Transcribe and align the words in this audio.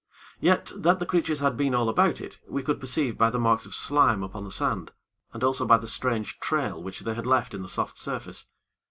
Yet, 0.39 0.71
that 0.75 0.97
the 0.97 1.05
creatures 1.05 1.41
had 1.41 1.55
been 1.55 1.75
all 1.75 1.87
about 1.87 2.21
it, 2.21 2.39
we 2.47 2.63
could 2.63 2.79
perceive 2.79 3.19
by 3.19 3.29
the 3.29 3.37
marks 3.37 3.67
of 3.67 3.75
slime 3.75 4.23
upon 4.23 4.43
the 4.43 4.49
sand, 4.49 4.89
and 5.31 5.43
also 5.43 5.63
by 5.63 5.77
the 5.77 5.85
strange 5.85 6.39
trail 6.39 6.81
which 6.81 7.01
they 7.01 7.13
had 7.13 7.27
left 7.27 7.53
in 7.53 7.61
the 7.61 7.69
soft 7.69 7.99
surface. 7.99 8.47